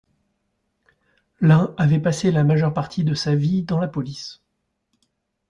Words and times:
L’un 1.41 1.75
avait 1.77 1.99
passé 1.99 2.31
la 2.31 2.43
majeure 2.43 2.73
partie 2.73 3.03
de 3.03 3.13
sa 3.13 3.35
vie 3.35 3.61
dans 3.61 3.77
la 3.79 3.87
police. 3.87 4.41